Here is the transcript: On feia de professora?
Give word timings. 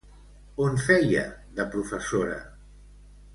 On 0.63 0.79
feia 0.85 1.25
de 1.59 1.67
professora? 1.75 2.39